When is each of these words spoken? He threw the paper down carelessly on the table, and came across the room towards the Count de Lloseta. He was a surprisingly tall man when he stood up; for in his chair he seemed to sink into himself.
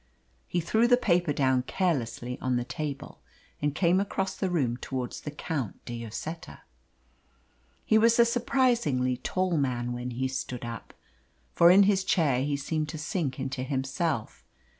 He 0.47 0.59
threw 0.61 0.87
the 0.87 0.97
paper 0.97 1.31
down 1.31 1.61
carelessly 1.61 2.39
on 2.39 2.55
the 2.55 2.63
table, 2.63 3.19
and 3.61 3.75
came 3.75 3.99
across 3.99 4.35
the 4.35 4.49
room 4.49 4.77
towards 4.77 5.21
the 5.21 5.29
Count 5.29 5.85
de 5.85 6.03
Lloseta. 6.03 6.61
He 7.85 7.99
was 7.99 8.17
a 8.17 8.25
surprisingly 8.25 9.17
tall 9.17 9.57
man 9.57 9.93
when 9.93 10.09
he 10.09 10.27
stood 10.27 10.65
up; 10.65 10.95
for 11.53 11.69
in 11.69 11.83
his 11.83 12.03
chair 12.03 12.41
he 12.43 12.57
seemed 12.57 12.89
to 12.89 12.97
sink 12.97 13.39
into 13.39 13.61
himself. 13.61 14.43